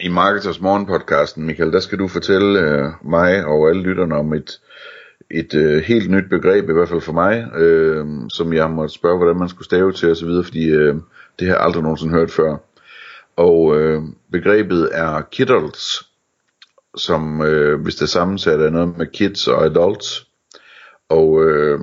i 0.00 0.08
Marketers 0.08 0.60
Morgen 0.60 0.86
podcasten, 0.86 1.46
Michael, 1.46 1.72
der 1.72 1.80
skal 1.80 1.98
du 1.98 2.08
fortælle 2.08 2.60
øh, 2.60 2.92
mig 3.02 3.44
og 3.46 3.68
alle 3.68 3.82
lytterne 3.82 4.14
om 4.14 4.32
et, 4.32 4.60
et 5.30 5.54
øh, 5.54 5.82
helt 5.82 6.10
nyt 6.10 6.28
begreb, 6.30 6.68
i 6.68 6.72
hvert 6.72 6.88
fald 6.88 7.00
for 7.00 7.12
mig, 7.12 7.52
øh, 7.54 8.06
som 8.28 8.52
jeg 8.52 8.70
måtte 8.70 8.94
spørge, 8.94 9.16
hvordan 9.16 9.36
man 9.36 9.48
skulle 9.48 9.64
stave 9.64 9.92
til 9.92 10.10
osv., 10.10 10.28
fordi 10.44 10.68
øh, 10.68 10.94
det 11.38 11.48
har 11.48 11.54
jeg 11.54 11.64
aldrig 11.64 11.82
nogensinde 11.82 12.14
hørt 12.14 12.30
før. 12.30 12.56
Og 13.36 13.80
øh, 13.80 14.02
begrebet 14.32 14.88
er 14.92 15.20
kiddles, 15.20 16.02
som 16.96 17.42
øh, 17.42 17.80
hvis 17.82 17.94
det 17.96 18.08
sammensat 18.08 18.60
er 18.60 18.70
noget 18.70 18.98
med 18.98 19.06
kids 19.06 19.48
og 19.48 19.64
adults. 19.64 20.26
Og 21.08 21.44
øh, 21.44 21.80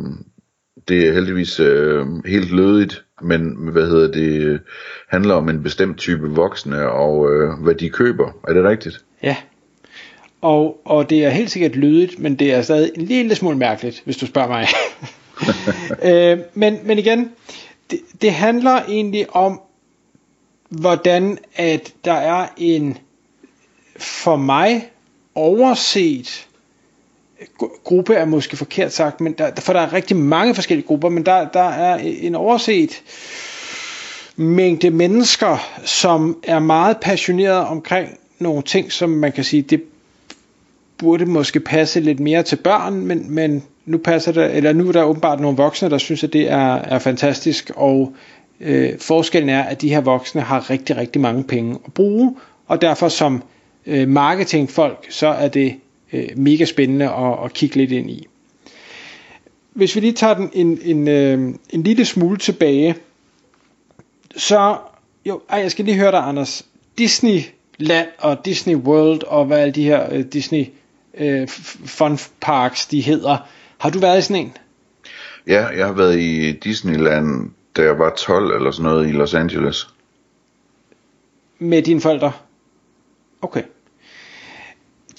det 0.87 1.07
er 1.07 1.13
heldigvis 1.13 1.59
øh, 1.59 2.05
helt 2.25 2.51
lødigt, 2.51 3.03
men 3.21 3.55
hvad 3.71 3.87
hedder 3.87 4.11
det, 4.11 4.61
handler 5.09 5.33
om 5.33 5.49
en 5.49 5.63
bestemt 5.63 5.97
type 5.97 6.29
voksne 6.29 6.89
og 6.89 7.31
øh, 7.31 7.63
hvad 7.63 7.75
de 7.75 7.89
køber. 7.89 8.31
Er 8.47 8.53
det 8.53 8.63
rigtigt? 8.63 9.05
Ja. 9.23 9.35
Og, 10.41 10.81
og 10.85 11.09
det 11.09 11.25
er 11.25 11.29
helt 11.29 11.51
sikkert 11.51 11.75
lydigt, 11.75 12.19
men 12.19 12.35
det 12.35 12.53
er 12.53 12.61
stadig 12.61 12.91
en 12.95 13.01
lille 13.01 13.35
smule 13.35 13.57
mærkeligt, 13.57 14.01
hvis 14.05 14.17
du 14.17 14.25
spørger 14.25 14.47
mig. 14.47 14.67
øh, 16.11 16.39
men, 16.53 16.79
men 16.83 16.99
igen, 16.99 17.31
det, 17.91 17.99
det 18.21 18.31
handler 18.31 18.81
egentlig 18.87 19.35
om, 19.35 19.61
hvordan 20.69 21.37
at 21.55 21.93
der 22.05 22.13
er 22.13 22.47
en 22.57 22.97
for 23.97 24.35
mig 24.35 24.91
overset 25.35 26.47
gruppe 27.83 28.13
er 28.13 28.25
måske 28.25 28.57
forkert 28.57 28.93
sagt, 28.93 29.21
men 29.21 29.33
der, 29.33 29.51
for 29.57 29.73
der 29.73 29.79
er 29.79 29.93
rigtig 29.93 30.17
mange 30.17 30.55
forskellige 30.55 30.87
grupper, 30.87 31.09
men 31.09 31.25
der, 31.25 31.47
der 31.47 31.69
er 31.69 31.97
en 31.97 32.35
overset 32.35 33.01
mængde 34.35 34.89
mennesker, 34.89 35.69
som 35.85 36.37
er 36.43 36.59
meget 36.59 36.97
passionerede 37.01 37.67
omkring 37.67 38.09
nogle 38.39 38.63
ting, 38.63 38.91
som 38.91 39.09
man 39.09 39.31
kan 39.31 39.43
sige, 39.43 39.61
det 39.61 39.83
burde 40.97 41.25
måske 41.25 41.59
passe 41.59 41.99
lidt 41.99 42.19
mere 42.19 42.43
til 42.43 42.55
børn, 42.55 42.93
men, 42.93 43.31
men 43.31 43.63
nu 43.85 43.97
passer 43.97 44.31
det, 44.31 44.55
eller 44.55 44.73
nu 44.73 44.87
er 44.87 44.91
der 44.91 45.03
åbenbart 45.03 45.39
nogle 45.39 45.57
voksne, 45.57 45.89
der 45.89 45.97
synes, 45.97 46.23
at 46.23 46.33
det 46.33 46.51
er, 46.51 46.75
er 46.75 46.99
fantastisk, 46.99 47.71
og 47.75 48.13
øh, 48.59 48.99
forskellen 48.99 49.49
er, 49.49 49.63
at 49.63 49.81
de 49.81 49.89
her 49.89 50.01
voksne 50.01 50.41
har 50.41 50.69
rigtig, 50.69 50.97
rigtig 50.97 51.21
mange 51.21 51.43
penge 51.43 51.77
at 51.85 51.93
bruge, 51.93 52.35
og 52.67 52.81
derfor 52.81 53.09
som 53.09 53.43
øh, 53.85 54.07
marketingfolk, 54.07 55.05
så 55.09 55.27
er 55.27 55.47
det 55.47 55.75
øh, 56.13 56.29
mega 56.35 56.65
spændende 56.65 57.09
at, 57.09 57.45
at 57.45 57.53
kigge 57.53 57.75
lidt 57.75 57.91
ind 57.91 58.09
i. 58.09 58.27
Hvis 59.73 59.95
vi 59.95 59.99
lige 59.99 60.13
tager 60.13 60.33
den 60.33 60.49
en, 60.53 60.79
en, 60.83 61.07
øh, 61.07 61.55
en 61.69 61.83
lille 61.83 62.05
smule 62.05 62.37
tilbage, 62.37 62.95
så, 64.37 64.77
jo, 65.25 65.41
ej, 65.49 65.59
jeg 65.59 65.71
skal 65.71 65.85
lige 65.85 65.97
høre 65.97 66.11
dig, 66.11 66.19
Anders. 66.19 66.65
Disneyland 66.97 68.07
og 68.17 68.45
Disney 68.45 68.75
World 68.75 69.23
og 69.23 69.45
hvad 69.45 69.59
alle 69.59 69.73
de 69.73 69.83
her 69.83 70.13
øh, 70.13 70.25
Disney 70.25 70.65
øh, 71.17 71.47
fun 71.85 72.17
parks, 72.41 72.87
de 72.87 73.01
hedder. 73.01 73.37
Har 73.77 73.89
du 73.89 73.99
været 73.99 74.19
i 74.19 74.21
sådan 74.21 74.45
en? 74.45 74.57
Ja, 75.47 75.67
jeg 75.67 75.85
har 75.85 75.93
været 75.93 76.19
i 76.19 76.51
Disneyland, 76.51 77.51
da 77.77 77.81
jeg 77.81 77.99
var 77.99 78.15
12 78.15 78.55
eller 78.55 78.71
sådan 78.71 78.91
noget 78.91 79.07
i 79.07 79.11
Los 79.11 79.33
Angeles. 79.33 79.87
Med 81.59 81.81
dine 81.81 82.01
forældre? 82.01 82.31
Okay. 83.41 83.63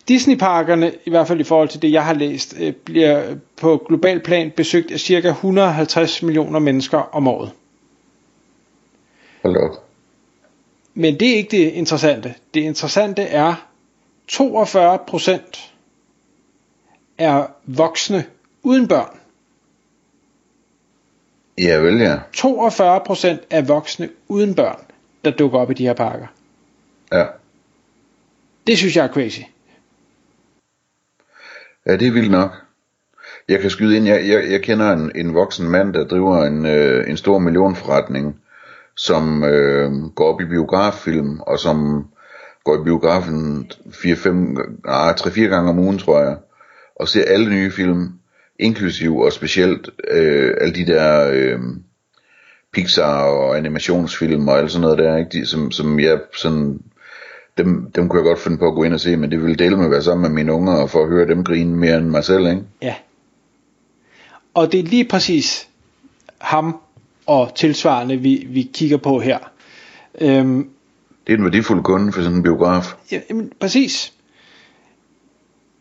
Disneyparkerne, 0.09 0.93
i 1.05 1.11
hvert 1.11 1.29
fald 1.29 1.41
i 1.41 1.45
forhold 1.45 1.69
til 1.69 1.83
det, 1.83 1.93
jeg 1.93 2.05
har 2.05 2.15
læst, 2.15 2.55
øh, 2.61 2.73
bliver 2.73 3.37
på 3.57 3.85
global 3.89 4.21
plan 4.21 4.51
besøgt 4.51 4.91
af 4.91 5.01
ca. 5.01 5.29
150 5.29 6.23
millioner 6.23 6.59
mennesker 6.59 6.99
om 6.99 7.29
året. 7.29 7.51
Hold 9.43 9.57
op. 9.57 9.85
Men 10.95 11.21
det 11.21 11.31
er 11.31 11.37
ikke 11.37 11.57
det 11.57 11.73
interessante. 11.73 12.35
Det 12.55 12.61
interessante 12.61 13.23
er, 13.23 13.69
42 14.29 14.99
procent 15.07 15.73
er 17.19 17.47
voksne 17.65 18.25
uden 18.63 18.89
børn. 18.89 19.19
Ja, 21.59 21.77
vel 21.77 22.01
ja. 22.01 22.19
42 22.33 23.01
procent 23.01 23.41
er 23.51 23.63
voksne 23.63 24.09
uden 24.29 24.55
børn, 24.55 24.81
der 25.25 25.31
dukker 25.31 25.59
op 25.59 25.71
i 25.71 25.75
de 25.75 25.87
her 25.87 25.93
parker. 25.93 26.27
Ja. 27.13 27.25
Det 28.67 28.79
synes 28.79 28.97
jeg 28.97 29.05
er 29.05 29.13
crazy. 29.13 29.41
Ja, 31.87 31.97
det 31.97 32.09
er 32.09 32.13
vildt 32.13 32.31
nok. 32.31 32.51
Jeg 33.49 33.61
kan 33.61 33.71
skyde 33.71 33.97
ind, 33.97 34.07
jeg, 34.07 34.29
jeg, 34.29 34.51
jeg 34.51 34.63
kender 34.63 34.93
en, 34.93 35.13
en 35.15 35.35
voksen 35.35 35.71
mand, 35.71 35.95
der 35.95 36.05
driver 36.05 36.45
en, 36.45 36.67
øh, 36.67 37.11
en 37.11 37.17
stor 37.17 37.39
millionforretning, 37.39 38.41
som 38.97 39.45
øh, 39.45 39.93
går 40.15 40.33
op 40.35 40.41
i 40.41 40.45
biograffilm, 40.45 41.41
og 41.41 41.59
som 41.59 42.07
går 42.65 42.81
i 42.81 42.85
biografen 42.85 43.71
3-4 43.87 44.31
ah, 44.85 45.51
gange 45.51 45.71
om 45.71 45.79
ugen, 45.79 45.99
tror 45.99 46.21
jeg, 46.21 46.37
og 46.97 47.09
ser 47.09 47.25
alle 47.27 47.51
nye 47.51 47.71
film, 47.71 48.13
inklusiv 48.59 49.19
og 49.19 49.33
specielt 49.33 49.91
øh, 50.11 50.55
alle 50.61 50.75
de 50.75 50.87
der 50.87 51.31
øh, 51.33 51.61
Pixar 52.73 53.23
og 53.25 53.57
animationsfilm 53.57 54.49
og 54.49 54.59
alt 54.59 54.71
sådan 54.71 54.83
noget 54.83 54.99
der, 54.99 55.17
ikke? 55.17 55.31
De, 55.33 55.47
som, 55.47 55.71
som 55.71 56.01
jeg 56.01 56.21
sådan 56.37 56.81
dem, 57.59 57.91
dem 57.91 58.09
kunne 58.09 58.23
jeg 58.23 58.25
godt 58.25 58.39
finde 58.39 58.59
på 58.59 58.69
at 58.69 58.75
gå 58.75 58.83
ind 58.83 58.95
og 58.95 59.01
se, 59.01 59.17
men 59.17 59.31
det 59.31 59.43
ville 59.43 59.57
dele 59.57 59.77
med 59.77 59.85
at 59.85 59.91
være 59.91 60.03
sammen 60.03 60.23
med 60.23 60.31
mine 60.31 60.53
unger 60.53 60.73
og 60.73 60.91
få 60.91 61.03
at 61.03 61.09
høre 61.09 61.29
dem 61.29 61.45
grine 61.45 61.77
mere 61.77 61.99
end 61.99 62.07
mig 62.07 62.25
selv, 62.25 62.47
ikke? 62.47 62.63
Ja. 62.83 62.95
Og 64.55 64.73
det 64.73 64.81
er 64.81 64.85
lige 64.85 65.05
præcis 65.05 65.69
ham 66.39 66.77
og 67.27 67.55
tilsvarende, 67.55 68.17
vi, 68.17 68.47
vi 68.51 68.71
kigger 68.75 68.97
på 68.97 69.21
her. 69.21 69.39
Øhm, 70.21 70.69
det 71.27 71.33
er 71.33 71.37
en 71.37 71.45
værdifuld 71.45 71.83
kunde 71.83 72.13
for 72.13 72.23
sådan 72.23 72.37
en 72.37 72.43
biograf. 72.43 72.95
Ja, 73.13 73.21
jamen, 73.31 73.53
præcis. 73.61 74.13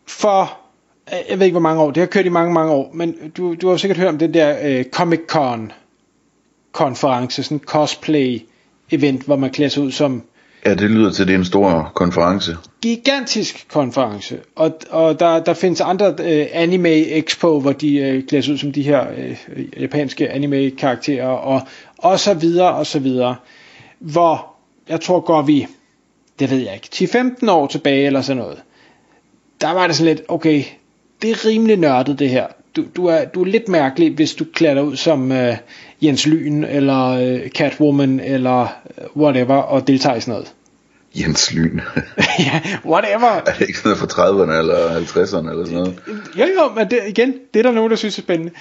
For, 0.06 0.58
jeg 1.30 1.38
ved 1.38 1.46
ikke 1.46 1.54
hvor 1.54 1.60
mange 1.60 1.82
år, 1.82 1.90
det 1.90 2.00
har 2.00 2.06
kørt 2.06 2.26
i 2.26 2.28
mange, 2.28 2.52
mange 2.52 2.72
år, 2.72 2.90
men 2.94 3.32
du, 3.36 3.54
du 3.54 3.68
har 3.68 3.76
sikkert 3.76 3.98
hørt 3.98 4.08
om 4.08 4.18
den 4.18 4.34
der 4.34 4.56
øh, 4.62 4.84
Comic 4.84 5.20
Con 5.28 5.72
konference, 6.72 7.42
sådan 7.42 7.56
en 7.56 7.64
cosplay 7.64 8.40
event, 8.90 9.22
hvor 9.22 9.36
man 9.36 9.50
klæder 9.50 9.70
sig 9.70 9.82
ud 9.82 9.90
som 9.90 10.22
Ja, 10.66 10.74
det 10.74 10.90
lyder 10.90 11.10
til, 11.10 11.22
at 11.22 11.28
det 11.28 11.34
er 11.34 11.38
en 11.38 11.44
stor 11.44 11.92
konference. 11.94 12.56
Gigantisk 12.82 13.68
konference. 13.68 14.38
Og, 14.56 14.78
og 14.90 15.20
der, 15.20 15.40
der 15.40 15.54
findes 15.54 15.80
andre 15.80 16.14
øh, 16.20 16.46
anime 16.52 16.88
expo, 16.90 17.60
hvor 17.60 17.72
de 17.72 17.96
øh, 17.96 18.26
klædes 18.26 18.48
ud 18.48 18.58
som 18.58 18.72
de 18.72 18.82
her 18.82 19.06
øh, 19.16 19.36
japanske 19.82 20.30
anime 20.30 20.70
karakterer, 20.70 21.26
og, 21.26 21.60
og 21.98 22.20
så 22.20 22.34
videre, 22.34 22.74
og 22.74 22.86
så 22.86 22.98
videre. 22.98 23.36
Hvor, 23.98 24.54
jeg 24.88 25.00
tror 25.00 25.20
går 25.20 25.42
vi, 25.42 25.66
det 26.38 26.50
ved 26.50 26.58
jeg 26.58 26.74
ikke, 26.74 26.88
10-15 27.44 27.50
år 27.50 27.66
tilbage 27.66 28.06
eller 28.06 28.20
sådan 28.22 28.42
noget. 28.42 28.62
Der 29.60 29.72
var 29.72 29.86
det 29.86 29.96
sådan 29.96 30.14
lidt, 30.14 30.26
okay, 30.28 30.64
det 31.22 31.30
er 31.30 31.46
rimelig 31.46 31.76
nørdet 31.76 32.18
det 32.18 32.30
her. 32.30 32.46
Du, 32.76 32.84
du, 32.96 33.06
er, 33.06 33.24
du 33.24 33.40
er 33.40 33.46
lidt 33.46 33.68
mærkelig, 33.68 34.14
hvis 34.14 34.34
du 34.34 34.44
klæder 34.54 34.74
dig 34.74 34.84
ud 34.84 34.96
som 34.96 35.32
øh, 35.32 35.56
Jens 36.02 36.26
Lyn, 36.26 36.64
eller 36.64 37.08
øh, 37.08 37.48
Catwoman, 37.48 38.20
eller 38.20 38.62
øh, 38.98 39.04
whatever, 39.16 39.56
og 39.56 39.86
deltager 39.86 40.16
i 40.16 40.20
sådan 40.20 40.32
noget. 40.32 40.52
Jens 41.14 41.52
Lyn. 41.52 41.80
ja, 42.46 42.62
whatever. 42.84 43.30
Er 43.46 43.52
det 43.58 43.60
ikke 43.60 43.78
sådan 43.78 43.98
noget 43.98 44.12
fra 44.12 44.28
30'erne 44.28 44.58
eller 44.58 45.00
50'erne 45.00 45.50
eller 45.50 45.64
sådan 45.64 45.78
noget? 45.78 46.00
Jo, 46.36 46.44
jo, 46.44 46.74
men 46.76 46.90
det, 46.90 46.98
igen, 47.08 47.34
det 47.54 47.58
er 47.58 47.62
der 47.62 47.72
nogen, 47.72 47.90
der 47.90 47.96
synes 47.96 48.18
er 48.18 48.22
spændende. 48.22 48.52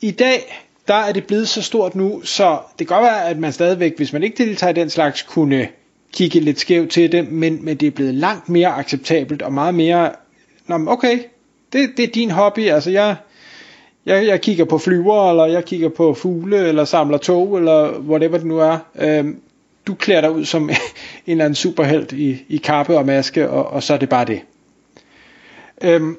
I 0.00 0.10
dag, 0.10 0.64
der 0.88 0.94
er 0.94 1.12
det 1.12 1.24
blevet 1.24 1.48
så 1.48 1.62
stort 1.62 1.94
nu, 1.94 2.20
så 2.24 2.58
det 2.78 2.88
kan 2.88 2.96
godt 2.96 3.04
være, 3.04 3.28
at 3.28 3.38
man 3.38 3.52
stadigvæk, 3.52 3.96
hvis 3.96 4.12
man 4.12 4.22
ikke 4.22 4.44
deltager 4.44 4.70
i 4.70 4.80
den 4.80 4.90
slags, 4.90 5.22
kunne 5.22 5.68
kigge 6.12 6.40
lidt 6.40 6.60
skævt 6.60 6.90
til 6.90 7.12
det, 7.12 7.32
men, 7.32 7.64
men 7.64 7.76
det 7.76 7.86
er 7.86 7.90
blevet 7.90 8.14
langt 8.14 8.48
mere 8.48 8.68
acceptabelt 8.68 9.42
og 9.42 9.52
meget 9.52 9.74
mere, 9.74 10.10
Nå, 10.66 10.84
okay, 10.88 11.18
det, 11.72 11.90
det 11.96 12.02
er 12.02 12.12
din 12.14 12.30
hobby, 12.30 12.68
altså 12.68 12.90
jeg, 12.90 13.16
jeg, 14.06 14.26
jeg 14.26 14.40
kigger 14.40 14.64
på 14.64 14.78
flyver, 14.78 15.30
eller 15.30 15.46
jeg 15.46 15.64
kigger 15.64 15.88
på 15.88 16.14
fugle, 16.14 16.68
eller 16.68 16.84
samler 16.84 17.18
tog, 17.18 17.58
eller 17.58 17.98
whatever 17.98 18.38
det 18.38 18.46
nu 18.46 18.58
er. 18.58 18.78
Øhm, 18.98 19.40
du 19.86 19.94
klæder 19.94 20.20
dig 20.20 20.30
ud 20.32 20.44
som 20.44 20.62
en 20.70 20.76
eller 21.26 21.44
anden 21.44 21.54
superhelt 21.54 22.12
i, 22.12 22.44
i 22.48 22.56
kappe 22.56 22.98
og 22.98 23.06
maske, 23.06 23.50
og, 23.50 23.66
og 23.66 23.82
så 23.82 23.94
er 23.94 23.98
det 23.98 24.08
bare 24.08 24.24
det. 24.24 24.40
Øhm, 25.80 26.16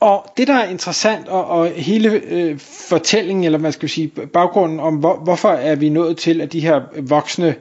og 0.00 0.32
det 0.36 0.48
der 0.48 0.54
er 0.54 0.68
interessant, 0.68 1.28
og, 1.28 1.46
og 1.46 1.68
hele 1.68 2.20
øh, 2.24 2.58
fortællingen, 2.58 3.44
eller 3.44 3.58
man 3.58 3.72
skal 3.72 3.88
sige, 3.88 4.08
baggrunden 4.08 4.80
om, 4.80 4.96
hvor, 4.96 5.16
hvorfor 5.16 5.48
er 5.48 5.74
vi 5.74 5.88
nået 5.88 6.16
til, 6.16 6.40
at 6.40 6.52
de 6.52 6.60
her 6.60 6.80
voksne 7.00 7.54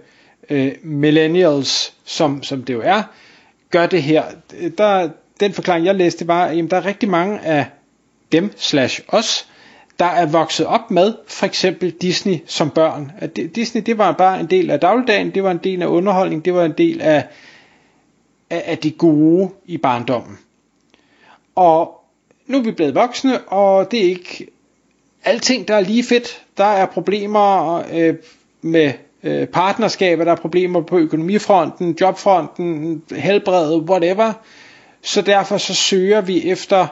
øh, 0.49 0.71
millennials, 0.83 1.93
som, 2.05 2.43
som 2.43 2.63
det 2.63 2.73
jo 2.73 2.81
er, 2.83 3.03
gør 3.71 3.85
det 3.85 4.03
her, 4.03 4.23
der, 4.77 5.09
den 5.39 5.53
forklaring 5.53 5.85
jeg 5.85 5.95
læste, 5.95 6.27
var, 6.27 6.45
at 6.45 6.57
jamen, 6.57 6.71
der 6.71 6.77
er 6.77 6.85
rigtig 6.85 7.09
mange 7.09 7.39
af 7.39 7.65
dem 8.33 8.51
slash 8.57 9.01
os, 9.07 9.47
der 9.99 10.05
er 10.05 10.25
vokset 10.25 10.65
op 10.65 10.91
med 10.91 11.13
for 11.27 11.45
eksempel 11.45 11.91
Disney 11.91 12.37
som 12.45 12.69
børn. 12.69 13.11
At 13.19 13.35
Disney 13.55 13.81
det 13.81 13.97
var 13.97 14.11
bare 14.11 14.39
en 14.39 14.45
del 14.45 14.69
af 14.69 14.79
dagligdagen, 14.79 15.31
det 15.31 15.43
var 15.43 15.51
en 15.51 15.59
del 15.63 15.81
af 15.81 15.87
underholdning, 15.87 16.45
det 16.45 16.53
var 16.53 16.65
en 16.65 16.73
del 16.77 17.01
af, 17.01 17.27
af, 18.49 18.63
af 18.65 18.77
det 18.77 18.97
gode 18.97 19.49
i 19.65 19.77
barndommen. 19.77 20.37
Og 21.55 22.03
nu 22.47 22.57
er 22.57 22.61
vi 22.61 22.71
blevet 22.71 22.95
voksne, 22.95 23.39
og 23.39 23.91
det 23.91 23.99
er 24.05 24.09
ikke 24.09 24.47
alting, 25.25 25.67
der 25.67 25.75
er 25.75 25.79
lige 25.81 26.03
fedt. 26.03 26.43
Der 26.57 26.65
er 26.65 26.85
problemer 26.85 27.75
øh, 27.93 28.15
med 28.61 28.91
øh, 29.23 29.47
partnerskaber, 29.47 30.23
der 30.23 30.31
er 30.31 30.35
problemer 30.35 30.81
på 30.81 30.97
økonomifronten, 30.97 31.97
jobfronten, 32.01 33.03
helbredet, 33.11 33.81
whatever. 33.89 34.33
Så 35.01 35.21
derfor 35.21 35.57
så 35.57 35.73
søger 35.73 36.21
vi 36.21 36.49
efter 36.49 36.87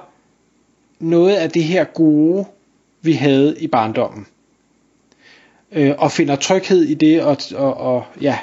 noget 1.01 1.35
af 1.35 1.49
det 1.51 1.63
her 1.63 1.83
gode, 1.83 2.45
vi 3.01 3.13
havde 3.13 3.55
i 3.59 3.67
barndommen. 3.67 4.27
Øh, 5.71 5.93
og 5.97 6.11
finder 6.11 6.35
tryghed 6.35 6.83
i 6.83 6.93
det, 6.93 7.21
og, 7.21 7.37
og, 7.55 7.73
og 7.77 8.03
ja, 8.21 8.37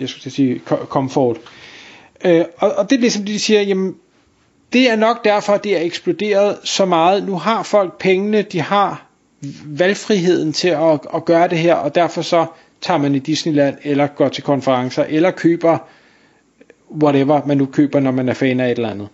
jeg 0.00 0.08
skulle 0.08 0.30
sige 0.30 0.58
komfort. 0.88 1.36
Øh, 2.24 2.44
og, 2.56 2.72
og 2.72 2.90
det 2.90 2.96
er 2.96 3.00
ligesom, 3.00 3.24
de 3.24 3.38
siger, 3.38 3.62
jamen, 3.62 3.96
det 4.72 4.90
er 4.90 4.96
nok 4.96 5.24
derfor, 5.24 5.56
det 5.56 5.76
er 5.76 5.80
eksploderet 5.80 6.56
så 6.64 6.84
meget. 6.84 7.26
Nu 7.26 7.36
har 7.38 7.62
folk 7.62 7.98
pengene, 7.98 8.42
de 8.42 8.60
har 8.60 9.06
valgfriheden 9.64 10.52
til 10.52 10.68
at, 10.68 11.00
at 11.14 11.24
gøre 11.24 11.48
det 11.48 11.58
her, 11.58 11.74
og 11.74 11.94
derfor 11.94 12.22
så 12.22 12.46
tager 12.80 12.98
man 12.98 13.14
i 13.14 13.18
Disneyland, 13.18 13.76
eller 13.82 14.06
går 14.06 14.28
til 14.28 14.42
konferencer, 14.42 15.04
eller 15.08 15.30
køber 15.30 15.78
whatever 17.02 17.40
man 17.46 17.56
nu 17.56 17.66
køber, 17.66 18.00
når 18.00 18.10
man 18.10 18.28
er 18.28 18.34
fan 18.34 18.60
af 18.60 18.70
et 18.70 18.70
eller 18.76 18.90
andet. 18.90 19.08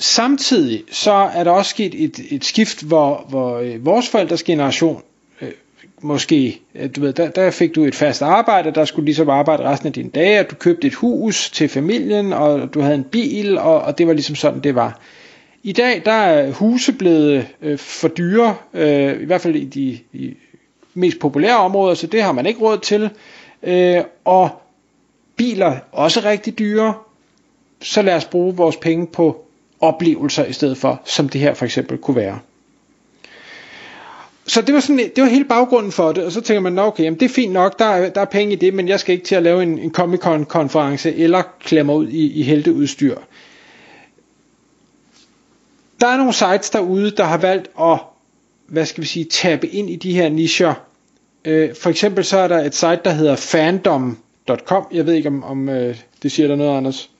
Samtidig 0.00 0.84
så 0.90 1.12
er 1.12 1.44
der 1.44 1.50
også 1.50 1.70
sket 1.70 2.04
et, 2.04 2.20
et 2.30 2.44
skift, 2.44 2.82
hvor, 2.82 3.26
hvor 3.28 3.58
øh, 3.58 3.86
vores 3.86 4.08
forældres 4.08 4.42
generation 4.42 5.02
øh, 5.40 5.50
måske, 6.02 6.60
øh, 6.74 6.90
du 6.96 7.00
ved, 7.00 7.12
der, 7.12 7.30
der 7.30 7.50
fik 7.50 7.74
du 7.74 7.84
et 7.84 7.94
fast 7.94 8.22
arbejde, 8.22 8.70
der 8.70 8.84
skulle 8.84 9.04
ligesom 9.04 9.28
arbejde 9.28 9.62
resten 9.62 9.86
af 9.86 9.92
dine 9.92 10.10
dage, 10.10 10.40
og 10.40 10.50
du 10.50 10.54
købte 10.54 10.86
et 10.86 10.94
hus 10.94 11.50
til 11.50 11.68
familien, 11.68 12.32
og 12.32 12.74
du 12.74 12.80
havde 12.80 12.94
en 12.94 13.04
bil, 13.04 13.58
og, 13.58 13.80
og 13.80 13.98
det 13.98 14.06
var 14.06 14.12
ligesom 14.12 14.36
sådan, 14.36 14.60
det 14.60 14.74
var. 14.74 15.00
I 15.62 15.72
dag, 15.72 16.02
der 16.04 16.12
er 16.12 16.52
huse 16.52 16.92
blevet 16.92 17.46
øh, 17.62 17.78
for 17.78 18.08
dyre, 18.08 18.56
øh, 18.74 19.22
i 19.22 19.24
hvert 19.24 19.40
fald 19.40 19.56
i 19.56 19.64
de 19.64 19.98
i 20.12 20.36
mest 20.94 21.18
populære 21.18 21.56
områder, 21.56 21.94
så 21.94 22.06
det 22.06 22.22
har 22.22 22.32
man 22.32 22.46
ikke 22.46 22.60
råd 22.60 22.78
til. 22.78 23.10
Øh, 23.62 24.04
og 24.24 24.50
biler 25.36 25.76
også 25.92 26.20
rigtig 26.24 26.58
dyre, 26.58 26.94
så 27.82 28.02
lad 28.02 28.14
os 28.14 28.24
bruge 28.24 28.56
vores 28.56 28.76
penge 28.76 29.06
på 29.06 29.44
oplevelser 29.80 30.44
i 30.44 30.52
stedet 30.52 30.78
for, 30.78 31.00
som 31.04 31.28
det 31.28 31.40
her 31.40 31.54
for 31.54 31.64
eksempel 31.64 31.98
kunne 31.98 32.16
være. 32.16 32.38
Så 34.46 34.62
det 34.62 34.74
var, 34.74 34.80
sådan, 34.80 35.10
det 35.16 35.22
var 35.22 35.28
hele 35.30 35.44
baggrunden 35.44 35.92
for 35.92 36.12
det, 36.12 36.24
og 36.24 36.32
så 36.32 36.40
tænker 36.40 36.60
man, 36.60 36.78
okay, 36.78 37.04
jamen 37.04 37.20
det 37.20 37.24
er 37.26 37.34
fint 37.34 37.52
nok, 37.52 37.78
der 37.78 37.84
er, 37.84 38.10
der 38.10 38.20
er 38.20 38.24
penge 38.24 38.52
i 38.52 38.56
det, 38.56 38.74
men 38.74 38.88
jeg 38.88 39.00
skal 39.00 39.12
ikke 39.12 39.24
til 39.24 39.34
at 39.34 39.42
lave 39.42 39.62
en, 39.62 39.78
en 39.78 39.90
Comic-Con-konference 39.92 41.14
eller 41.14 41.42
klemme 41.60 41.94
ud 41.94 42.08
i, 42.08 42.32
i 42.32 42.42
helteudstyr. 42.42 43.16
Der 46.00 46.06
er 46.06 46.16
nogle 46.16 46.32
sites 46.32 46.70
derude, 46.70 47.10
der 47.10 47.24
har 47.24 47.38
valgt 47.38 47.70
at, 47.80 47.98
hvad 48.66 48.86
skal 48.86 49.02
vi 49.02 49.06
sige, 49.06 49.24
tabe 49.24 49.66
ind 49.66 49.90
i 49.90 49.96
de 49.96 50.12
her 50.12 50.28
nicher. 50.28 50.74
Øh, 51.44 51.74
for 51.74 51.90
eksempel 51.90 52.24
så 52.24 52.38
er 52.38 52.48
der 52.48 52.58
et 52.58 52.74
site, 52.74 53.00
der 53.04 53.10
hedder 53.10 53.36
fandom.com. 53.36 54.86
Jeg 54.92 55.06
ved 55.06 55.14
ikke, 55.14 55.28
om, 55.28 55.44
om 55.44 55.68
øh, 55.68 55.96
det 56.22 56.32
siger 56.32 56.48
der 56.48 56.56
noget, 56.56 56.76
Anders? 56.76 57.10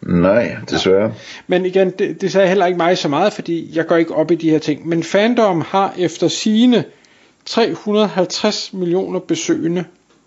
Nej, 0.00 0.56
desværre. 0.70 1.02
Ja. 1.02 1.12
Men 1.46 1.66
igen, 1.66 1.90
det, 1.90 2.20
det 2.20 2.32
sagde 2.32 2.48
heller 2.48 2.66
ikke 2.66 2.76
mig 2.76 2.98
så 2.98 3.08
meget, 3.08 3.32
fordi 3.32 3.76
jeg 3.76 3.86
går 3.86 3.96
ikke 3.96 4.14
op 4.14 4.30
i 4.30 4.34
de 4.34 4.50
her 4.50 4.58
ting. 4.58 4.88
Men 4.88 5.02
Fandom 5.02 5.60
har 5.60 5.94
efter 5.98 6.28
sine 6.28 6.84
350 7.44 8.72
millioner 8.72 9.20
besøgende 9.20 9.84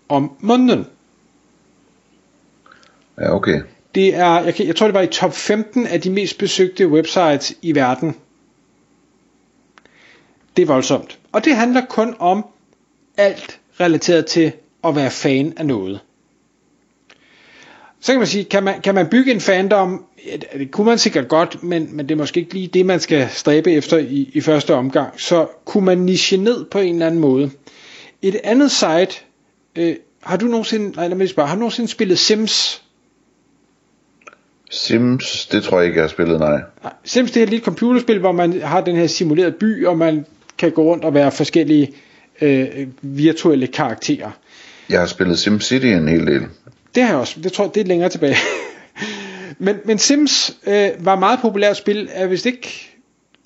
om 0.08 0.32
måneden. 0.40 0.86
Ja, 3.20 3.34
okay. 3.34 3.60
Det 3.94 4.14
er, 4.14 4.40
jeg, 4.40 4.60
jeg 4.60 4.76
tror 4.76 4.86
det 4.86 4.94
var 4.94 5.00
i 5.00 5.06
top 5.06 5.34
15 5.34 5.86
af 5.86 6.00
de 6.00 6.10
mest 6.10 6.38
besøgte 6.38 6.88
websites 6.88 7.54
i 7.62 7.74
verden. 7.74 8.16
Det 10.56 10.62
er 10.62 10.66
voldsomt. 10.66 11.18
Og 11.32 11.44
det 11.44 11.56
handler 11.56 11.86
kun 11.86 12.16
om 12.18 12.46
alt 13.16 13.60
relateret 13.80 14.26
til 14.26 14.52
at 14.84 14.96
være 14.96 15.10
fan 15.10 15.52
af 15.56 15.66
noget 15.66 16.00
så 18.00 18.12
kan 18.12 18.18
man 18.18 18.26
sige, 18.26 18.44
kan 18.44 18.62
man, 18.62 18.80
kan 18.80 18.94
man 18.94 19.06
bygge 19.06 19.32
en 19.32 19.40
fandom? 19.40 20.04
Det 20.58 20.70
kunne 20.70 20.86
man 20.86 20.98
sikkert 20.98 21.28
godt, 21.28 21.62
men, 21.62 21.96
men 21.96 22.08
det 22.08 22.14
er 22.14 22.18
måske 22.18 22.40
ikke 22.40 22.54
lige 22.54 22.66
det, 22.66 22.86
man 22.86 23.00
skal 23.00 23.28
stræbe 23.30 23.72
efter 23.72 23.98
i, 23.98 24.30
i 24.32 24.40
første 24.40 24.74
omgang. 24.74 25.20
Så 25.20 25.46
kunne 25.64 25.84
man 25.84 25.98
niche 25.98 26.36
ned 26.36 26.64
på 26.64 26.78
en 26.78 26.94
eller 26.94 27.06
anden 27.06 27.20
måde. 27.20 27.50
Et 28.22 28.40
andet 28.44 28.70
site, 28.70 29.20
øh, 29.76 29.96
har 30.22 30.36
du 30.36 30.46
nogensinde, 30.46 30.96
nej 30.96 31.08
lad 31.08 31.16
mig 31.16 31.28
spørge, 31.28 31.48
har 31.48 31.54
du 31.54 31.58
nogensinde 31.58 31.90
spillet 31.90 32.18
Sims? 32.18 32.82
Sims, 34.70 35.46
det 35.46 35.62
tror 35.62 35.78
jeg 35.78 35.86
ikke, 35.86 35.96
jeg 35.96 36.04
har 36.04 36.08
spillet, 36.08 36.40
nej. 36.40 36.60
nej 36.82 36.92
Sims 37.04 37.30
det 37.30 37.40
er 37.40 37.44
et 37.44 37.50
lille 37.50 37.64
computerspil, 37.64 38.18
hvor 38.18 38.32
man 38.32 38.60
har 38.60 38.80
den 38.80 38.96
her 38.96 39.06
simulerede 39.06 39.52
by, 39.52 39.86
og 39.86 39.98
man 39.98 40.26
kan 40.58 40.70
gå 40.70 40.82
rundt 40.82 41.04
og 41.04 41.14
være 41.14 41.32
forskellige 41.32 41.92
øh, 42.40 42.66
virtuelle 43.02 43.66
karakterer. 43.66 44.30
Jeg 44.88 45.00
har 45.00 45.06
spillet 45.06 45.38
SimCity 45.38 45.86
en 45.86 46.08
hel 46.08 46.26
del. 46.26 46.46
Det 46.94 47.02
har 47.02 47.10
jeg 47.10 47.20
også. 47.20 47.40
Det 47.40 47.52
tror 47.52 47.64
jeg, 47.64 47.74
det 47.74 47.80
er 47.80 47.84
længere 47.84 48.08
tilbage. 48.08 48.36
men, 49.58 49.76
men 49.84 49.98
Sims 49.98 50.56
øh, 50.66 50.88
var 50.98 51.18
meget 51.18 51.38
populært 51.42 51.76
spil. 51.76 52.08
Er 52.12 52.26
vist 52.26 52.46
ikke, 52.46 52.90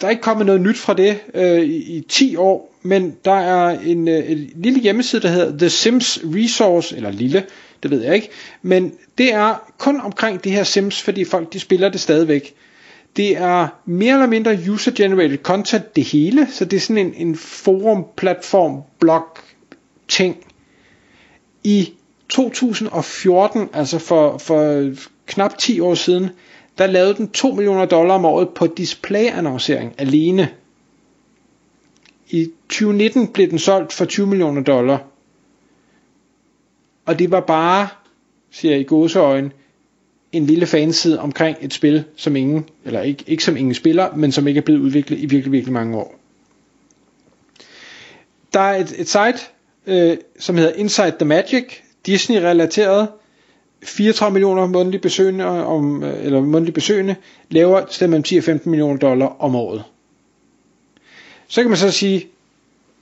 der 0.01 0.07
er 0.07 0.11
ikke 0.11 0.23
kommet 0.23 0.47
noget 0.47 0.61
nyt 0.61 0.79
fra 0.79 0.95
det 0.95 1.19
øh, 1.35 1.61
i, 1.61 1.97
i 1.97 2.01
10 2.09 2.37
år, 2.37 2.75
men 2.83 3.17
der 3.25 3.35
er 3.35 3.81
en, 3.81 4.09
øh, 4.09 4.31
en 4.31 4.51
lille 4.55 4.81
hjemmeside, 4.81 5.23
der 5.23 5.29
hedder 5.29 5.59
The 5.59 5.71
Sims 5.71 6.21
Resource, 6.25 6.97
eller 6.97 7.11
lille, 7.11 7.45
det 7.83 7.91
ved 7.91 8.03
jeg 8.03 8.15
ikke, 8.15 8.29
men 8.63 8.93
det 9.19 9.35
er 9.35 9.73
kun 9.79 10.01
omkring 10.01 10.45
det 10.45 10.53
her 10.53 10.65
Sims, 10.65 11.03
fordi 11.03 11.25
folk 11.25 11.53
de 11.53 11.61
spiller 11.61 11.89
det 11.89 12.01
stadigvæk. 12.01 12.55
Det 13.17 13.37
er 13.37 13.69
mere 13.85 14.13
eller 14.15 14.27
mindre 14.27 14.59
user-generated 14.71 15.39
content 15.43 15.97
det 15.97 16.05
hele, 16.05 16.47
så 16.51 16.65
det 16.65 16.77
er 16.77 16.81
sådan 16.81 17.07
en, 17.07 17.15
en 17.17 17.37
forum, 17.37 18.05
platform, 18.17 18.83
blog 18.99 19.25
ting 20.09 20.37
i 21.65 21.93
2014, 22.29 23.69
altså 23.73 23.99
for, 23.99 24.39
for 24.39 24.91
knap 25.27 25.59
10 25.59 25.81
år 25.81 25.95
siden, 25.95 26.31
der 26.79 26.87
lavede 26.87 27.15
den 27.15 27.29
2 27.31 27.51
millioner 27.51 27.85
dollar 27.85 28.15
om 28.15 28.25
året 28.25 28.49
på 28.49 28.67
display-annoncering 28.67 29.95
alene. 29.99 30.49
I 32.31 32.51
2019 32.69 33.29
blev 33.29 33.51
den 33.51 33.59
solgt 33.59 33.93
for 33.93 34.05
20 34.05 34.27
millioner 34.27 34.63
dollar. 34.63 35.05
Og 37.07 37.19
det 37.19 37.31
var 37.31 37.41
bare, 37.41 37.89
siger 38.51 38.73
jeg 38.73 38.81
i 38.81 38.85
gåseøjne, 38.85 39.51
en 40.33 40.47
lille 40.47 40.67
fanside 40.67 41.21
omkring 41.21 41.57
et 41.61 41.73
spil, 41.73 42.05
som 42.17 42.37
ingen, 42.37 42.69
eller 42.85 43.03
ikke, 43.03 43.25
ikke 43.27 43.45
som 43.45 43.57
ingen 43.57 43.75
spiller, 43.75 44.17
men 44.17 44.33
som 44.33 44.49
ikke 44.49 44.59
er 44.59 44.63
blevet 44.63 44.81
udviklet 44.81 45.19
i 45.19 45.27
virkelig, 45.27 45.53
virkelig 45.53 45.73
mange 45.73 45.97
år. 45.99 46.15
Der 48.53 48.61
er 48.61 48.77
et, 48.77 49.01
et 49.01 49.09
site, 49.09 49.39
øh, 49.87 50.17
som 50.39 50.57
hedder 50.57 50.73
Inside 50.73 51.15
the 51.19 51.25
Magic, 51.25 51.65
Disney-relateret, 52.07 53.09
34 53.85 54.33
millioner 54.33 54.67
månedlige 54.67 55.01
besøgende, 55.01 55.45
om, 55.67 56.03
øh, 56.03 56.25
eller 56.25 56.41
månedlige 56.41 56.75
besøgende, 56.75 57.17
laver 57.51 57.83
sted 57.91 58.09
mellem 58.09 58.23
10 58.23 58.37
og 58.37 58.45
15 58.45 58.71
millioner 58.71 58.99
dollar 58.99 59.37
om 59.39 59.57
året. 59.57 59.85
Så 61.49 61.61
kan 61.61 61.71
man 61.71 61.79
så 61.79 61.91
sige, 61.91 62.27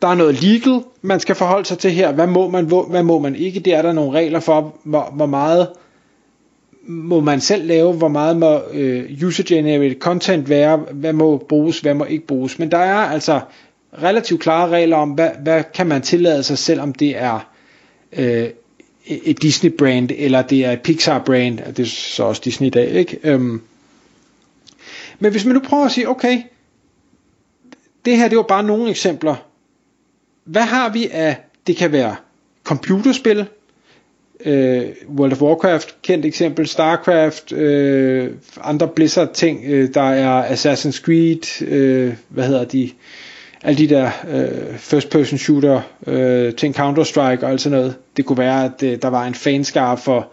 der 0.03 0.09
er 0.09 0.15
noget 0.15 0.43
legal, 0.43 0.81
man 1.03 1.21
skal 1.21 1.35
forholde 1.35 1.65
sig 1.65 1.79
til 1.79 1.91
her. 1.91 2.13
Hvad 2.13 2.27
må 2.27 2.49
man, 2.49 2.65
hvad 2.65 3.03
må 3.03 3.19
man 3.19 3.35
ikke? 3.35 3.61
Det 3.61 3.75
er 3.75 3.83
der 3.83 3.93
nogle 3.93 4.19
regler 4.19 4.41
for, 4.41 4.77
hvor, 4.85 5.13
hvor 5.13 5.27
meget 5.27 5.69
må 6.87 7.21
man 7.21 7.41
selv 7.41 7.67
lave, 7.67 7.93
hvor 7.93 8.09
meget 8.09 8.37
må 8.37 8.61
øh, 8.73 9.11
user-generated 9.25 9.99
content 10.01 10.49
være, 10.49 10.77
hvad 10.77 11.13
må 11.13 11.37
bruges, 11.49 11.81
hvad 11.81 11.95
må 11.95 12.05
ikke 12.05 12.27
bruges. 12.27 12.59
Men 12.59 12.71
der 12.71 12.79
er 12.79 12.95
altså 12.97 13.41
relativt 14.03 14.41
klare 14.41 14.69
regler 14.69 14.97
om, 14.97 15.11
hvad, 15.11 15.31
hvad 15.43 15.63
kan 15.75 15.87
man 15.87 16.03
tillade 16.03 16.43
sig, 16.43 16.59
selvom 16.59 16.93
det 16.93 17.17
er 17.19 17.49
øh, 18.19 18.49
et 19.07 19.43
Disney-brand, 19.43 20.11
eller 20.17 20.43
det 20.43 20.65
er 20.65 20.73
et 20.73 20.81
Pixar-brand, 20.81 21.59
det 21.59 21.79
er 21.79 21.87
så 21.87 22.23
også 22.23 22.43
Disney 22.45 22.67
i 22.67 22.71
dag, 22.71 22.91
ikke? 22.91 23.19
Øhm, 23.25 23.63
men 25.19 25.31
hvis 25.31 25.45
man 25.45 25.55
nu 25.55 25.61
prøver 25.61 25.85
at 25.85 25.93
sige, 25.93 26.09
okay, 26.09 26.43
det 28.05 28.17
her 28.17 28.29
det 28.29 28.37
var 28.37 28.43
bare 28.43 28.63
nogle 28.63 28.91
eksempler. 28.91 29.37
Hvad 30.45 30.63
har 30.63 30.89
vi 30.89 31.09
af, 31.13 31.37
det 31.67 31.77
kan 31.77 31.93
være 31.93 32.17
computerspil, 32.65 33.47
øh, 34.45 34.89
World 35.17 35.33
of 35.33 35.43
Warcraft, 35.43 36.03
kendt 36.03 36.27
eksempel, 36.27 36.67
Starcraft, 36.67 37.53
øh, 37.53 38.31
andre 38.61 38.89
Blizzard 38.89 39.35
ting, 39.35 39.65
øh, 39.65 39.95
der 39.95 40.03
er 40.03 40.55
Assassin's 40.55 41.03
Creed, 41.03 41.63
øh, 41.69 42.15
hvad 42.29 42.47
hedder 42.47 42.65
de, 42.65 42.91
alle 43.63 43.79
de 43.79 43.89
der 43.89 44.11
øh, 44.29 44.79
first 44.79 45.11
person 45.11 45.39
shooter 45.39 45.81
øh, 46.07 46.55
til 46.55 46.75
Counter 46.75 47.05
Strike 47.05 47.47
og 47.47 47.51
alt 47.51 47.61
sådan 47.61 47.79
noget. 47.79 47.97
Det 48.17 48.25
kunne 48.25 48.39
være, 48.39 48.65
at 48.65 48.83
øh, 48.83 49.03
der 49.03 49.09
var 49.09 49.25
en 49.25 49.35
fanskare 49.35 49.97
for 49.97 50.33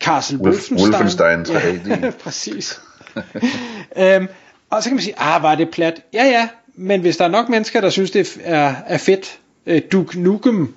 Castle 0.00 0.38
Wolf, 0.38 0.70
Wolfenstein. 0.70 1.38
Wolfenstein 1.38 1.42
3D. 1.42 2.02
Ja, 2.04 2.10
præcis. 2.10 2.80
øhm, 4.02 4.28
og 4.70 4.82
så 4.82 4.88
kan 4.88 4.96
man 4.96 5.02
sige, 5.02 5.18
ah, 5.18 5.42
var 5.42 5.54
det 5.54 5.70
plat? 5.70 6.02
Ja, 6.12 6.24
ja, 6.24 6.48
men 6.74 7.00
hvis 7.00 7.16
der 7.16 7.24
er 7.24 7.28
nok 7.28 7.48
mennesker, 7.48 7.80
der 7.80 7.90
synes, 7.90 8.10
det 8.10 8.38
er, 8.44 8.74
er 8.86 8.98
fedt, 8.98 9.38
øh, 9.66 9.82
Duke 9.92 10.20
Nukem 10.20 10.74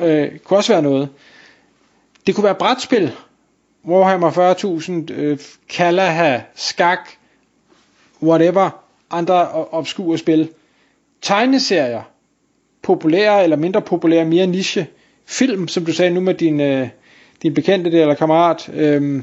øh, 0.00 0.38
kunne 0.44 0.58
også 0.58 0.72
være 0.72 0.82
noget. 0.82 1.08
Det 2.26 2.34
kunne 2.34 2.44
være 2.44 2.54
brætspil. 2.54 3.12
Warhammer 3.88 4.54
40.000, 5.10 5.12
øh, 5.12 5.38
Kalaha, 5.68 6.40
Skak, 6.54 7.08
whatever, 8.22 8.70
andre 9.10 9.48
obskure 9.52 10.18
spil. 10.18 10.48
Tegneserier, 11.22 12.02
populære 12.82 13.42
eller 13.42 13.56
mindre 13.56 13.82
populære, 13.82 14.24
mere 14.24 14.46
niche. 14.46 14.86
Film, 15.26 15.68
som 15.68 15.84
du 15.84 15.92
sagde 15.92 16.10
nu 16.10 16.20
med 16.20 16.34
din, 16.34 16.60
øh, 16.60 16.88
din 17.42 17.54
bekendte 17.54 17.90
der, 17.90 18.00
eller 18.00 18.14
kammerat. 18.14 18.70
Øh, 18.74 19.22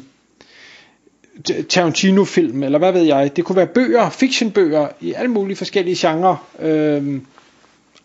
Tarantino-film, 1.69 2.63
eller 2.63 2.79
hvad 2.79 2.91
ved 2.91 3.01
jeg. 3.01 3.35
Det 3.35 3.45
kunne 3.45 3.55
være 3.55 3.67
bøger, 3.67 4.09
fictionbøger 4.09 4.88
i 5.01 5.13
alle 5.13 5.31
mulige 5.31 5.57
forskellige 5.57 6.07
genrer. 6.07 6.47
Øh, 6.59 7.21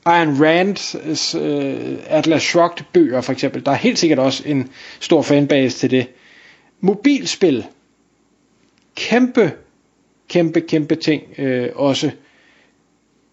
Ayn 0.04 0.42
Rands 0.42 1.34
øh, 1.34 1.98
Atlas 2.06 2.42
Shrugged 2.42 2.84
bøger 2.92 3.20
for 3.20 3.32
eksempel. 3.32 3.66
Der 3.66 3.72
er 3.72 3.76
helt 3.76 3.98
sikkert 3.98 4.18
også 4.18 4.42
en 4.46 4.70
stor 5.00 5.22
fanbase 5.22 5.78
til 5.78 5.90
det. 5.90 6.06
Mobilspil. 6.80 7.66
Kæmpe, 8.94 9.52
kæmpe, 10.28 10.60
kæmpe 10.60 10.94
ting 10.94 11.22
øh, 11.38 11.68
også. 11.74 12.10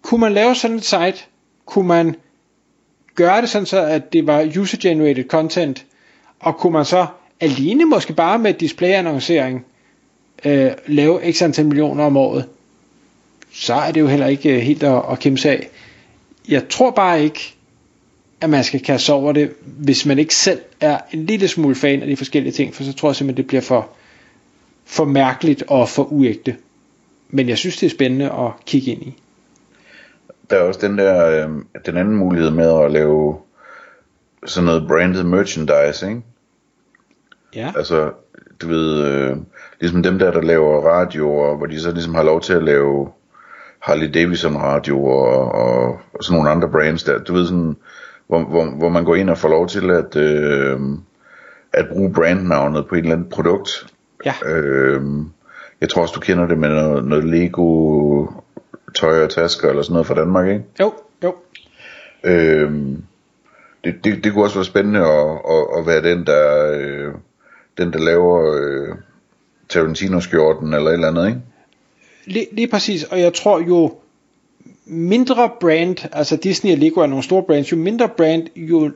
Kunne 0.06 0.20
man 0.20 0.34
lave 0.34 0.56
sådan 0.56 0.78
et 0.78 0.86
site? 0.86 1.24
Kunne 1.66 1.88
man 1.88 2.16
gøre 3.16 3.42
det 3.42 3.50
sådan 3.50 3.66
så, 3.66 3.86
at 3.86 4.14
det 4.14 4.28
var 4.28 4.52
user-generated 4.60 5.28
content? 5.28 5.86
Og 6.40 6.58
kunne 6.58 6.74
man 6.74 6.86
så 6.86 7.06
alene 7.40 7.86
måske 7.86 8.14
bare 8.14 8.40
med 8.40 8.54
displayannoncering 8.54 9.66
øh, 10.46 10.72
lave 10.88 11.34
x 11.34 11.42
antal 11.42 11.66
millioner 11.66 12.04
om 12.04 12.18
året? 12.18 12.46
Så 13.54 13.74
er 13.74 13.92
det 13.92 14.02
jo 14.02 14.08
heller 14.08 14.28
ikke 14.28 14.56
øh, 14.56 14.62
helt 14.62 14.84
at, 14.84 15.02
at 15.12 15.20
kæmpe 15.20 15.50
af 15.50 15.70
jeg 16.50 16.70
tror 16.70 16.92
bare 16.92 17.24
ikke, 17.24 17.54
at 18.42 18.50
man 18.50 18.64
skal 18.64 18.80
kaste 18.84 19.14
over 19.14 19.32
det, 19.32 19.52
hvis 19.66 20.06
man 20.06 20.20
ikke 20.20 20.36
selv 20.36 20.60
er 20.80 21.00
en 21.14 21.26
lille 21.26 21.48
smule 21.48 21.76
fan 21.76 22.02
af 22.02 22.08
de 22.08 22.18
forskellige 22.18 22.54
ting, 22.54 22.76
for 22.76 22.84
så 22.84 22.94
tror 22.94 23.10
jeg 23.10 23.16
simpelthen, 23.16 23.38
det 23.44 23.48
bliver 23.48 23.62
for, 23.62 23.90
for 24.86 25.06
mærkeligt 25.06 25.64
og 25.68 25.90
for 25.90 26.04
uægte. 26.04 26.56
Men 27.30 27.50
jeg 27.50 27.58
synes, 27.58 27.78
det 27.78 27.86
er 27.86 27.90
spændende 27.90 28.32
at 28.32 28.52
kigge 28.66 28.92
ind 28.92 29.04
i. 29.04 29.14
Der 30.50 30.56
er 30.58 30.62
også 30.62 30.88
den 30.88 30.98
der, 30.98 31.28
øh, 31.28 31.50
den 31.86 31.98
anden 31.98 32.16
mulighed 32.16 32.52
med 32.52 32.84
at 32.84 32.92
lave 32.92 33.38
sådan 34.46 34.66
noget 34.66 34.88
branded 34.88 35.24
merchandise, 35.24 36.10
ikke? 36.10 36.22
Ja. 37.56 37.74
Altså, 37.78 38.12
du 38.62 38.68
ved, 38.68 39.08
øh, 39.08 39.38
ligesom 39.82 40.04
dem 40.04 40.20
der, 40.20 40.32
der 40.32 40.42
laver 40.42 40.82
radioer, 40.82 41.58
hvor 41.58 41.66
de 41.66 41.80
så 41.80 41.92
ligesom 41.92 42.16
har 42.16 42.24
lov 42.24 42.42
til 42.42 42.54
at 42.54 42.64
lave 42.64 43.10
Harley 43.80 44.10
Davidson 44.14 44.58
radio 44.58 45.06
og, 45.06 45.52
og, 45.52 46.00
og 46.14 46.24
sådan 46.24 46.36
nogle 46.36 46.50
andre 46.50 46.70
brands 46.70 47.04
der, 47.04 47.20
du 47.20 47.34
ved 47.34 47.46
sådan, 47.46 47.76
hvor, 48.28 48.44
hvor, 48.44 48.66
hvor 48.66 48.90
man 48.90 49.06
går 49.06 49.16
ind 49.16 49.30
og 49.30 49.38
får 49.38 49.50
lov 49.50 49.68
til 49.68 49.92
at, 49.92 50.16
øh, 50.16 50.80
at 51.74 51.88
bruge 51.90 52.14
brandnavnet 52.14 52.88
på 52.88 52.96
et 52.96 53.00
eller 53.00 53.16
andet 53.16 53.30
produkt. 53.30 53.94
Ja. 54.26 54.34
Øh, 54.46 55.02
jeg 55.82 55.90
tror 55.90 56.02
også, 56.02 56.14
du 56.14 56.20
kender 56.20 56.48
det 56.48 56.58
med 56.58 56.70
noget, 56.70 57.06
noget 57.06 57.26
Lego 57.26 58.28
tøj 59.00 59.24
og 59.24 59.30
tasker 59.30 59.70
eller 59.70 59.82
sådan 59.82 59.94
noget 59.94 60.08
fra 60.08 60.16
Danmark, 60.16 60.48
ikke? 60.48 60.64
Jo, 60.80 60.94
jo. 61.24 61.36
Øh, 62.24 62.72
det, 63.84 63.96
det, 64.04 64.24
det 64.24 64.34
kunne 64.34 64.44
også 64.44 64.56
være 64.56 64.66
spændende 64.66 65.00
at, 65.00 65.30
at, 65.50 65.80
at 65.80 65.88
være 65.88 66.04
den, 66.04 66.26
der, 66.26 66.72
øh, 66.80 67.14
den, 67.78 67.94
der 67.94 68.00
laver 68.00 68.56
øh, 68.56 68.96
Tarantino-skjorten 69.70 70.74
eller 70.74 70.90
et 70.90 70.94
eller 70.94 71.08
andet, 71.08 71.28
ikke? 71.28 71.42
Lige, 72.26 72.48
lige 72.52 72.68
præcis, 72.68 73.04
og 73.04 73.20
jeg 73.20 73.34
tror 73.34 73.60
jo 73.60 73.94
mindre 74.86 75.50
brand, 75.60 76.10
altså 76.12 76.36
Disney 76.36 76.72
og 76.72 76.78
Lego 76.78 77.02
er 77.02 77.08
nogle 77.08 77.24
store 77.24 77.44
brands, 77.44 77.72
jo 77.72 77.78
mindre 77.78 78.10
brand, 78.18 78.48
jo 78.56 78.92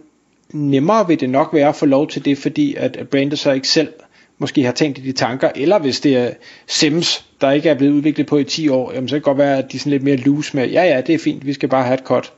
nemmere 0.53 1.07
vil 1.07 1.19
det 1.19 1.29
nok 1.29 1.53
være 1.53 1.67
at 1.69 1.75
få 1.75 1.85
lov 1.85 2.07
til 2.07 2.25
det, 2.25 2.37
fordi 2.37 2.75
at 2.75 3.07
brandet 3.11 3.39
så 3.39 3.51
ikke 3.51 3.67
selv 3.67 3.93
måske 4.39 4.63
har 4.63 4.71
tænkt 4.71 4.97
i 4.97 5.01
de 5.01 5.11
tanker, 5.11 5.49
eller 5.55 5.79
hvis 5.79 5.99
det 5.99 6.17
er 6.17 6.29
Sims, 6.67 7.25
der 7.41 7.51
ikke 7.51 7.69
er 7.69 7.73
blevet 7.73 7.93
udviklet 7.93 8.27
på 8.27 8.37
i 8.37 8.43
10 8.43 8.69
år, 8.69 8.91
jamen 8.93 9.07
så 9.07 9.13
kan 9.13 9.17
det 9.17 9.23
godt 9.23 9.37
være, 9.37 9.57
at 9.57 9.71
de 9.71 9.77
er 9.77 9.79
sådan 9.79 9.91
lidt 9.91 10.03
mere 10.03 10.15
loose 10.15 10.57
med, 10.57 10.69
ja 10.69 10.83
ja, 10.83 11.01
det 11.01 11.15
er 11.15 11.19
fint, 11.19 11.45
vi 11.45 11.53
skal 11.53 11.69
bare 11.69 11.83
have 11.83 11.93
et 11.93 12.03
cut. 12.03 12.33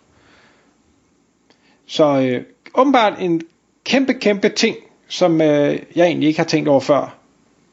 Så 1.88 2.20
øh, 2.20 2.42
åbenbart 2.76 3.14
en 3.20 3.42
kæmpe, 3.86 4.14
kæmpe 4.14 4.50
ting, 4.50 4.76
som 5.08 5.42
øh, 5.42 5.80
jeg 5.96 6.06
egentlig 6.06 6.28
ikke 6.28 6.40
har 6.40 6.46
tænkt 6.46 6.70
over 6.70 6.80
før, 6.80 7.18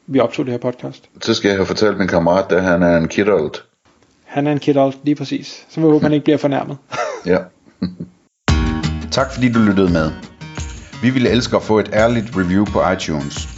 vi 0.06 0.20
optog 0.20 0.44
det 0.44 0.52
her 0.52 0.58
podcast. 0.58 1.08
Så 1.23 1.35
skal 1.35 1.49
jeg 1.49 1.58
have 1.58 1.66
fortalt 1.66 1.99
min 1.99 2.08
kammerat, 2.08 2.52
at 2.52 2.62
han 2.62 2.82
er 2.82 2.97
en 2.97 3.08
kidult. 3.08 3.64
Han 4.25 4.47
er 4.47 4.52
en 4.52 4.58
kidult, 4.58 4.99
lige 5.02 5.14
præcis. 5.14 5.66
Så 5.68 5.80
vi 5.80 5.85
håber, 5.85 6.02
han 6.02 6.12
ikke 6.12 6.25
bliver 6.25 6.38
fornærmet. 6.38 6.76
ja. 7.26 7.38
tak 9.11 9.32
fordi 9.35 9.52
du 9.52 9.58
lyttede 9.58 9.92
med. 9.92 10.11
Vi 11.02 11.11
ville 11.11 11.30
elske 11.30 11.56
at 11.56 11.62
få 11.62 11.78
et 11.78 11.90
ærligt 11.92 12.37
review 12.37 12.64
på 12.64 12.90
iTunes. 12.90 13.57